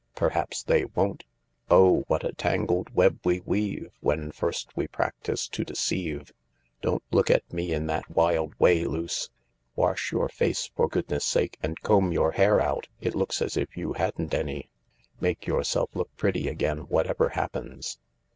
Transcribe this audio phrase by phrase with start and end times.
[0.15, 1.25] "Perhaps they won't.
[1.51, 6.33] * Oh, what a tangled web we weave When first we practise to deceive/
[6.81, 9.29] Don't look at me in that wild way, Luce.
[9.75, 13.77] Wash your face for goodness' sake, and comb your hair out— it looks as if
[13.77, 14.71] you hadn't any.
[15.19, 17.99] Make yourself look pretty again whatever happens."